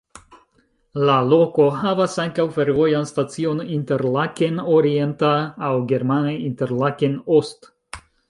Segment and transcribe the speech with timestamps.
[1.09, 5.31] La loko havas ankaŭ fervojan stacion Interlaken orienta
[5.69, 7.71] aŭ germane "Interlaken Ost.